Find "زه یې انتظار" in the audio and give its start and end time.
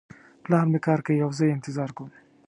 1.37-1.89